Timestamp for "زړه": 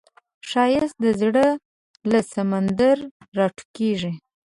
1.19-1.47